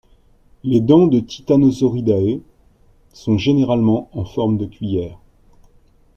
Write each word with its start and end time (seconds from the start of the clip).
Les 0.63 0.79
dents 0.81 1.05
de 1.05 1.19
Titanosauridae 1.19 2.39
sont 3.13 3.37
généralement 3.37 4.09
en 4.13 4.25
forme 4.25 4.57
de 4.57 4.65
cuillère. 4.65 5.19